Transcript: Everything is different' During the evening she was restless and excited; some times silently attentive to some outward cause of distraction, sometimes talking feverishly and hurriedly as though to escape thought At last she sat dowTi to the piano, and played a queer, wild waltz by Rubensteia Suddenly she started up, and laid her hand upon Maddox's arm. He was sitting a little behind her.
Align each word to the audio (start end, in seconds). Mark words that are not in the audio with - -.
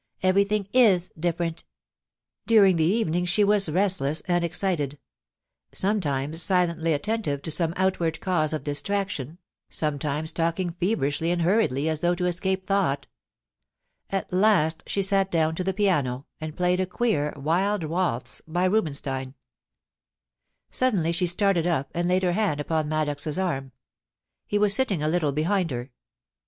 Everything 0.23 0.67
is 0.73 1.09
different' 1.09 1.63
During 2.47 2.77
the 2.77 2.83
evening 2.83 3.25
she 3.25 3.43
was 3.43 3.69
restless 3.69 4.21
and 4.21 4.43
excited; 4.43 4.97
some 5.73 6.01
times 6.01 6.41
silently 6.41 6.91
attentive 6.93 7.43
to 7.43 7.51
some 7.51 7.71
outward 7.77 8.19
cause 8.19 8.51
of 8.51 8.63
distraction, 8.63 9.37
sometimes 9.69 10.31
talking 10.31 10.71
feverishly 10.71 11.29
and 11.29 11.43
hurriedly 11.43 11.87
as 11.87 11.99
though 11.99 12.15
to 12.15 12.25
escape 12.25 12.65
thought 12.65 13.05
At 14.09 14.33
last 14.33 14.81
she 14.87 15.03
sat 15.03 15.31
dowTi 15.31 15.55
to 15.57 15.63
the 15.63 15.71
piano, 15.71 16.25
and 16.39 16.57
played 16.57 16.79
a 16.79 16.87
queer, 16.87 17.31
wild 17.37 17.83
waltz 17.83 18.41
by 18.47 18.67
Rubensteia 18.67 19.35
Suddenly 20.71 21.11
she 21.11 21.27
started 21.27 21.67
up, 21.67 21.91
and 21.93 22.07
laid 22.07 22.23
her 22.23 22.33
hand 22.33 22.59
upon 22.59 22.89
Maddox's 22.89 23.37
arm. 23.37 23.71
He 24.47 24.57
was 24.57 24.73
sitting 24.73 25.03
a 25.03 25.07
little 25.07 25.31
behind 25.31 25.69
her. 25.69 25.91